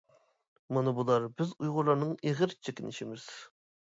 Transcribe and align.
مانا 0.77 0.93
بۇلار 0.99 1.27
بىز 1.41 1.53
ئۇيغۇرلارنىڭ 1.57 2.17
ئېغىر 2.31 2.57
چېكىنىشىمىز. 2.67 3.29